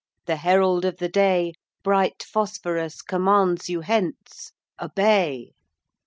[0.25, 1.53] The herald of the day,
[1.83, 4.51] Bright Phosphorus commands you hence.
[4.81, 5.51] Obey.